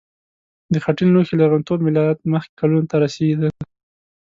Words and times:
د 0.73 0.75
خټین 0.83 1.09
لوښي 1.13 1.35
لرغونتوب 1.37 1.79
میلاد 1.85 2.17
مخکې 2.33 2.53
کلونو 2.59 2.87
ته 2.91 2.95
رسیده. 3.03 3.49